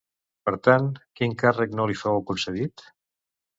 [0.47, 0.87] Per tant,
[1.19, 2.89] quin càrrec no li fou concedit?